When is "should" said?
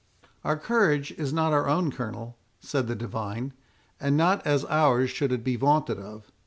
5.11-5.31